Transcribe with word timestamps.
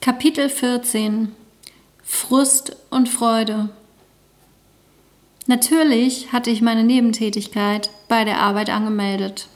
Kapitel 0.00 0.48
14 0.48 1.32
Frust 2.04 2.76
und 2.88 3.08
Freude 3.08 3.70
Natürlich 5.48 6.32
hatte 6.32 6.50
ich 6.50 6.62
meine 6.62 6.84
Nebentätigkeit 6.84 7.90
bei 8.06 8.24
der 8.24 8.40
Arbeit 8.40 8.70
angemeldet. 8.70 9.48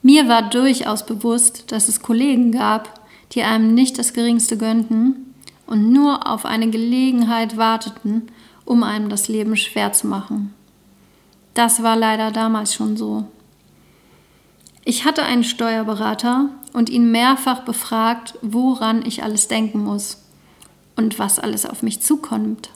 Mir 0.00 0.28
war 0.28 0.48
durchaus 0.48 1.04
bewusst, 1.04 1.70
dass 1.72 1.88
es 1.88 2.00
Kollegen 2.00 2.52
gab, 2.52 3.00
die 3.32 3.42
einem 3.42 3.74
nicht 3.74 3.98
das 3.98 4.14
geringste 4.14 4.56
gönnten 4.56 5.34
und 5.66 5.92
nur 5.92 6.26
auf 6.26 6.46
eine 6.46 6.70
Gelegenheit 6.70 7.58
warteten, 7.58 8.30
um 8.64 8.82
einem 8.82 9.10
das 9.10 9.28
Leben 9.28 9.56
schwer 9.56 9.92
zu 9.92 10.06
machen. 10.06 10.54
Das 11.52 11.82
war 11.82 11.96
leider 11.96 12.30
damals 12.30 12.72
schon 12.72 12.96
so. 12.96 13.26
Ich 14.88 15.04
hatte 15.04 15.24
einen 15.24 15.42
Steuerberater 15.42 16.48
und 16.72 16.90
ihn 16.90 17.10
mehrfach 17.10 17.64
befragt, 17.64 18.34
woran 18.40 19.04
ich 19.04 19.24
alles 19.24 19.48
denken 19.48 19.82
muss 19.82 20.22
und 20.94 21.18
was 21.18 21.40
alles 21.40 21.66
auf 21.66 21.82
mich 21.82 22.02
zukommt. 22.02 22.70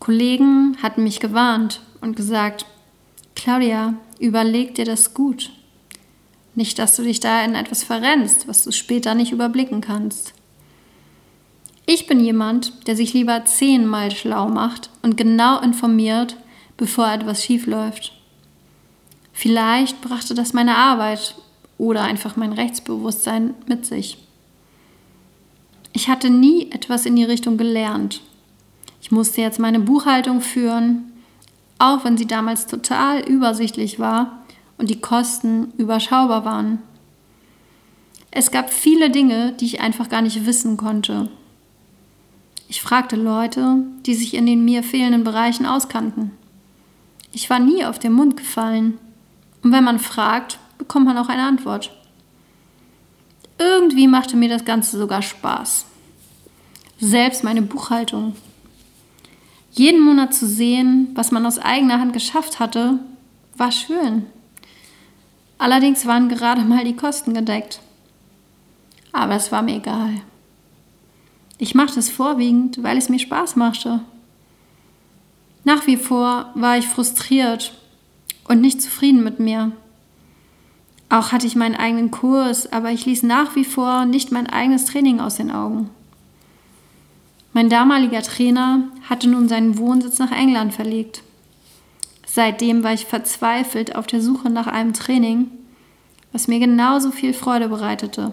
Kollegen 0.00 0.76
hatten 0.82 1.04
mich 1.04 1.20
gewarnt 1.20 1.82
und 2.00 2.16
gesagt, 2.16 2.66
Claudia, 3.36 3.94
überleg 4.18 4.74
dir 4.74 4.84
das 4.84 5.14
gut. 5.14 5.52
Nicht, 6.56 6.80
dass 6.80 6.96
du 6.96 7.04
dich 7.04 7.20
da 7.20 7.44
in 7.44 7.54
etwas 7.54 7.84
verrennst, 7.84 8.48
was 8.48 8.64
du 8.64 8.72
später 8.72 9.14
nicht 9.14 9.30
überblicken 9.30 9.80
kannst. 9.80 10.34
Ich 11.86 12.08
bin 12.08 12.18
jemand, 12.18 12.88
der 12.88 12.96
sich 12.96 13.14
lieber 13.14 13.44
zehnmal 13.44 14.10
schlau 14.10 14.48
macht 14.48 14.90
und 15.02 15.16
genau 15.16 15.60
informiert, 15.60 16.36
bevor 16.76 17.08
etwas 17.12 17.44
schief 17.44 17.68
läuft. 17.68 18.17
Vielleicht 19.40 20.00
brachte 20.00 20.34
das 20.34 20.52
meine 20.52 20.76
Arbeit 20.76 21.36
oder 21.78 22.02
einfach 22.02 22.34
mein 22.34 22.52
Rechtsbewusstsein 22.52 23.54
mit 23.68 23.86
sich. 23.86 24.18
Ich 25.92 26.08
hatte 26.08 26.28
nie 26.28 26.72
etwas 26.72 27.06
in 27.06 27.14
die 27.14 27.22
Richtung 27.22 27.56
gelernt. 27.56 28.20
Ich 29.00 29.12
musste 29.12 29.40
jetzt 29.40 29.60
meine 29.60 29.78
Buchhaltung 29.78 30.40
führen, 30.40 31.12
auch 31.78 32.04
wenn 32.04 32.16
sie 32.16 32.26
damals 32.26 32.66
total 32.66 33.20
übersichtlich 33.20 34.00
war 34.00 34.42
und 34.76 34.90
die 34.90 35.00
Kosten 35.00 35.72
überschaubar 35.78 36.44
waren. 36.44 36.82
Es 38.32 38.50
gab 38.50 38.70
viele 38.70 39.08
Dinge, 39.08 39.52
die 39.52 39.66
ich 39.66 39.80
einfach 39.80 40.08
gar 40.08 40.22
nicht 40.22 40.46
wissen 40.46 40.76
konnte. 40.76 41.28
Ich 42.68 42.82
fragte 42.82 43.14
Leute, 43.14 43.84
die 44.04 44.14
sich 44.14 44.34
in 44.34 44.46
den 44.46 44.64
mir 44.64 44.82
fehlenden 44.82 45.22
Bereichen 45.22 45.64
auskannten. 45.64 46.32
Ich 47.30 47.48
war 47.48 47.60
nie 47.60 47.84
auf 47.84 48.00
den 48.00 48.14
Mund 48.14 48.36
gefallen. 48.36 48.98
Und 49.62 49.72
wenn 49.72 49.84
man 49.84 49.98
fragt, 49.98 50.58
bekommt 50.78 51.06
man 51.06 51.18
auch 51.18 51.28
eine 51.28 51.44
Antwort. 51.44 51.90
Irgendwie 53.58 54.06
machte 54.06 54.36
mir 54.36 54.48
das 54.48 54.64
Ganze 54.64 54.98
sogar 54.98 55.22
Spaß. 55.22 55.84
Selbst 57.00 57.44
meine 57.44 57.62
Buchhaltung. 57.62 58.36
Jeden 59.72 60.00
Monat 60.00 60.34
zu 60.34 60.46
sehen, 60.46 61.10
was 61.14 61.30
man 61.30 61.44
aus 61.44 61.58
eigener 61.58 62.00
Hand 62.00 62.12
geschafft 62.12 62.58
hatte, 62.60 62.98
war 63.56 63.72
schön. 63.72 64.26
Allerdings 65.58 66.06
waren 66.06 66.28
gerade 66.28 66.62
mal 66.62 66.84
die 66.84 66.96
Kosten 66.96 67.34
gedeckt. 67.34 67.80
Aber 69.12 69.34
es 69.34 69.50
war 69.50 69.62
mir 69.62 69.76
egal. 69.76 70.14
Ich 71.58 71.74
machte 71.74 71.98
es 71.98 72.08
vorwiegend, 72.08 72.82
weil 72.82 72.96
es 72.96 73.08
mir 73.08 73.18
Spaß 73.18 73.56
machte. 73.56 74.00
Nach 75.64 75.86
wie 75.88 75.96
vor 75.96 76.50
war 76.54 76.78
ich 76.78 76.86
frustriert 76.86 77.77
und 78.48 78.60
nicht 78.60 78.82
zufrieden 78.82 79.22
mit 79.22 79.38
mir. 79.38 79.72
Auch 81.10 81.32
hatte 81.32 81.46
ich 81.46 81.56
meinen 81.56 81.76
eigenen 81.76 82.10
Kurs, 82.10 82.70
aber 82.72 82.90
ich 82.90 83.06
ließ 83.06 83.22
nach 83.22 83.54
wie 83.56 83.64
vor 83.64 84.04
nicht 84.04 84.32
mein 84.32 84.46
eigenes 84.46 84.86
Training 84.86 85.20
aus 85.20 85.36
den 85.36 85.50
Augen. 85.50 85.90
Mein 87.52 87.70
damaliger 87.70 88.22
Trainer 88.22 88.84
hatte 89.08 89.28
nun 89.28 89.48
seinen 89.48 89.78
Wohnsitz 89.78 90.18
nach 90.18 90.32
England 90.32 90.74
verlegt. 90.74 91.22
Seitdem 92.26 92.82
war 92.82 92.92
ich 92.92 93.06
verzweifelt 93.06 93.96
auf 93.96 94.06
der 94.06 94.20
Suche 94.20 94.50
nach 94.50 94.66
einem 94.66 94.92
Training, 94.92 95.50
was 96.30 96.46
mir 96.46 96.58
genauso 96.58 97.10
viel 97.10 97.32
Freude 97.32 97.68
bereitete. 97.68 98.32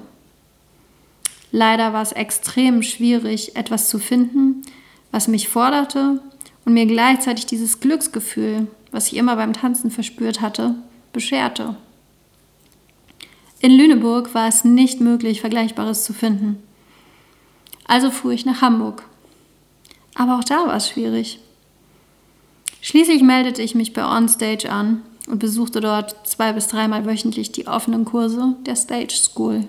Leider 1.51 1.93
war 1.93 2.01
es 2.01 2.11
extrem 2.11 2.83
schwierig, 2.83 3.55
etwas 3.55 3.87
zu 3.87 3.99
finden, 3.99 4.63
was 5.11 5.29
mich 5.29 5.47
forderte 5.47 6.19
und 6.65 6.73
mir 6.73 6.85
gleichzeitig 6.85 7.45
dieses 7.45 7.79
Glücksgefühl, 7.79 8.67
was 8.91 9.07
ich 9.07 9.15
immer 9.15 9.35
beim 9.35 9.53
Tanzen 9.53 9.91
verspürt 9.91 10.41
hatte, 10.41 10.75
bescherte. 11.13 11.75
In 13.59 13.71
Lüneburg 13.71 14.33
war 14.33 14.47
es 14.47 14.63
nicht 14.63 14.99
möglich, 14.99 15.41
Vergleichbares 15.41 16.03
zu 16.03 16.13
finden. 16.13 16.61
Also 17.87 18.11
fuhr 18.11 18.31
ich 18.31 18.45
nach 18.45 18.61
Hamburg. 18.61 19.03
Aber 20.15 20.37
auch 20.37 20.43
da 20.43 20.67
war 20.67 20.75
es 20.75 20.89
schwierig. 20.89 21.39
Schließlich 22.81 23.21
meldete 23.21 23.61
ich 23.61 23.75
mich 23.75 23.93
bei 23.93 24.05
Onstage 24.05 24.71
an 24.71 25.01
und 25.27 25.39
besuchte 25.39 25.81
dort 25.81 26.27
zwei 26.27 26.53
bis 26.53 26.67
dreimal 26.67 27.05
wöchentlich 27.05 27.51
die 27.51 27.67
offenen 27.67 28.05
Kurse 28.05 28.55
der 28.65 28.75
Stage 28.75 29.15
School. 29.15 29.65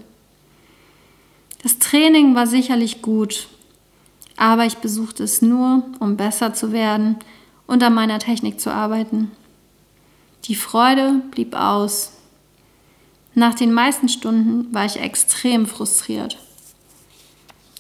Das 1.63 1.79
Training 1.79 2.35
war 2.35 2.47
sicherlich 2.47 3.03
gut, 3.03 3.49
aber 4.37 4.67
ich 4.67 4.79
besuchte 4.79 5.25
es 5.25 5.43
nur, 5.43 5.85
um 5.99 6.17
besser 6.17 6.53
zu 6.53 6.73
werden 6.73 7.17
und 7.67 7.83
an 7.83 7.95
meiner 7.95 8.19
Technik 8.19 8.61
zu 8.61 8.73
arbeiten. 8.73 9.31
Die 10.45 10.55
Freude 10.55 11.23
blieb 11.31 11.55
aus. 11.55 12.13
Nach 13.35 13.55
den 13.55 13.73
meisten 13.73 14.09
Stunden 14.09 14.73
war 14.73 14.85
ich 14.85 15.01
extrem 15.01 15.67
frustriert. 15.67 16.39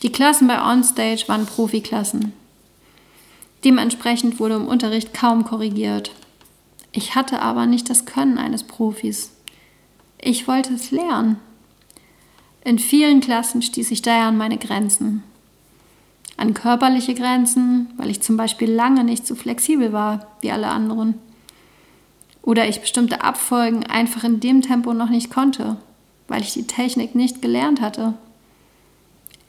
Die 0.03 0.13
Klassen 0.13 0.49
bei 0.49 0.61
Onstage 0.61 1.25
waren 1.29 1.47
Profiklassen. 1.47 2.33
Dementsprechend 3.65 4.39
wurde 4.39 4.57
im 4.57 4.67
Unterricht 4.67 5.15
kaum 5.15 5.45
korrigiert. 5.45 6.13
Ich 6.93 7.15
hatte 7.15 7.41
aber 7.41 7.67
nicht 7.67 7.89
das 7.91 8.07
Können 8.07 8.39
eines 8.39 8.63
Profis. 8.63 9.33
Ich 10.19 10.49
wollte 10.49 10.75
es 10.75 10.91
lernen. 10.91 11.39
In 12.65 12.79
vielen 12.79 13.21
Klassen 13.21 13.63
stieß 13.63 13.91
ich 13.91 14.03
daher 14.03 14.27
an 14.27 14.37
meine 14.37 14.59
Grenzen 14.59 15.23
an 16.47 16.55
körperliche 16.55 17.15
Grenzen, 17.15 17.89
weil 17.97 18.09
ich 18.09 18.23
zum 18.23 18.37
Beispiel 18.37 18.71
lange 18.71 19.03
nicht 19.03 19.27
so 19.27 19.35
flexibel 19.35 19.93
war 19.93 20.29
wie 20.41 20.53
alle 20.53 20.69
anderen. 20.69 21.15
Oder 22.43 22.69
ich 22.69 22.81
bestimmte 22.81 23.23
Abfolgen 23.23 23.85
einfach 23.85 24.23
in 24.23 24.39
dem 24.39 24.63
Tempo 24.63 24.95
noch 24.95 25.11
nicht 25.11 25.29
konnte, 25.29 25.77
weil 26.29 26.43
ich 26.43 26.53
die 26.53 26.69
Technik 26.69 27.17
nicht 27.17 27.43
gelernt 27.43 27.81
hatte. 27.81 28.15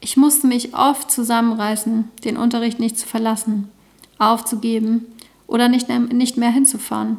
Ich 0.02 0.18
musste 0.18 0.48
mich 0.48 0.74
oft 0.74 1.12
zusammenreißen, 1.12 2.10
den 2.24 2.36
Unterricht 2.36 2.80
nicht 2.80 2.98
zu 2.98 3.08
verlassen, 3.08 3.70
aufzugeben 4.18 5.06
oder 5.46 5.70
nicht, 5.70 5.90
nicht 5.90 6.38
mehr 6.38 6.52
hinzufahren. 6.52 7.18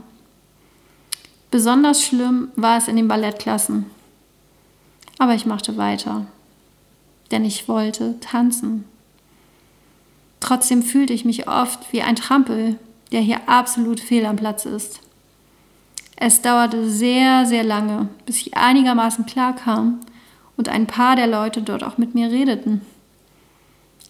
Besonders 1.52 2.02
schlimm 2.02 2.48
war 2.56 2.78
es 2.78 2.88
in 2.88 2.96
den 2.96 3.06
Ballettklassen. 3.06 3.86
Aber 5.18 5.34
ich 5.34 5.46
machte 5.46 5.76
weiter, 5.76 6.26
denn 7.30 7.44
ich 7.44 7.68
wollte 7.68 8.18
tanzen. 8.20 8.84
Trotzdem 10.40 10.82
fühlte 10.82 11.12
ich 11.12 11.24
mich 11.24 11.48
oft 11.48 11.92
wie 11.92 12.02
ein 12.02 12.16
Trampel, 12.16 12.78
der 13.12 13.20
hier 13.20 13.48
absolut 13.48 14.00
fehl 14.00 14.26
am 14.26 14.36
Platz 14.36 14.64
ist. 14.64 15.00
Es 16.16 16.42
dauerte 16.42 16.88
sehr, 16.88 17.46
sehr 17.46 17.62
lange, 17.62 18.08
bis 18.26 18.38
ich 18.38 18.56
einigermaßen 18.56 19.26
klar 19.26 19.54
kam 19.54 20.00
und 20.56 20.68
ein 20.68 20.86
paar 20.86 21.16
der 21.16 21.26
Leute 21.26 21.62
dort 21.62 21.84
auch 21.84 21.96
mit 21.96 22.14
mir 22.14 22.30
redeten. 22.30 22.82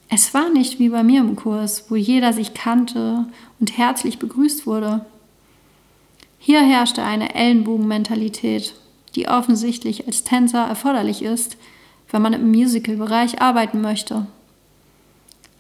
Es 0.09 0.33
war 0.33 0.49
nicht 0.49 0.79
wie 0.79 0.89
bei 0.89 1.03
mir 1.03 1.21
im 1.21 1.37
Kurs, 1.37 1.91
wo 1.91 1.97
jeder 1.97 2.33
sich 2.33 2.55
kannte 2.55 3.27
und 3.61 3.77
herzlich 3.77 4.19
begrüßt 4.19 4.67
wurde. 4.67 5.05
Hier 6.39 6.63
herrschte 6.63 7.03
eine 7.03 7.35
Ellenbogenmentalität, 7.35 8.75
die 9.15 9.29
offensichtlich 9.29 10.07
als 10.07 10.25
Tänzer 10.25 10.65
erforderlich 10.67 11.23
ist, 11.23 11.59
wenn 12.11 12.23
man 12.23 12.33
im 12.33 12.51
Musical-Bereich 12.51 13.43
arbeiten 13.43 13.83
möchte. 13.83 14.27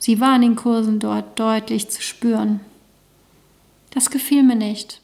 Sie 0.08 0.20
war 0.20 0.36
in 0.36 0.40
den 0.40 0.56
Kursen 0.56 1.00
dort 1.00 1.38
deutlich 1.38 1.90
zu 1.90 2.00
spüren. 2.00 2.60
Das 3.90 4.08
gefiel 4.08 4.42
mir 4.42 4.56
nicht. 4.56 5.02